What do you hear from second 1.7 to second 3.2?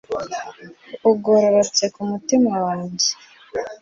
ku mutima wanjye